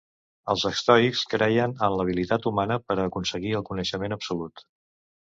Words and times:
Els 0.53 0.63
estoics 0.69 1.21
creien 1.33 1.77
en 1.89 1.99
l’habilitat 1.99 2.49
humana 2.53 2.81
per 2.89 2.99
a 2.99 3.09
aconseguir 3.13 3.57
el 3.63 3.71
coneixement 3.73 4.21
absolut. 4.21 4.71